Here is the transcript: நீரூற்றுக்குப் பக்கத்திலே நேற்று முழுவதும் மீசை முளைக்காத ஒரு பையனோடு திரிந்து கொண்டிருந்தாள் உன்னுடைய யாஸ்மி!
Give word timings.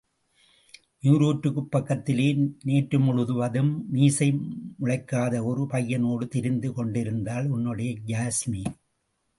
நீரூற்றுக்குப் 1.03 1.69
பக்கத்திலே 1.71 2.25
நேற்று 2.63 2.99
முழுவதும் 2.99 3.71
மீசை 3.89 4.29
முளைக்காத 4.79 5.43
ஒரு 5.43 5.63
பையனோடு 5.71 6.27
திரிந்து 6.27 6.73
கொண்டிருந்தாள் 6.73 7.49
உன்னுடைய 7.49 7.91
யாஸ்மி! 8.07 8.63